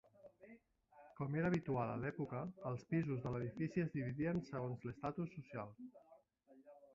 Com 1.17 1.35
era 1.41 1.51
habitual 1.51 1.91
a 1.95 1.97
l’època, 2.03 2.41
els 2.69 2.85
pisos 2.93 3.21
de 3.27 3.35
l’edifici 3.35 3.85
es 3.85 3.93
dividien 3.99 4.41
segons 4.49 4.89
l’estatus 4.89 5.37
social. 5.37 5.79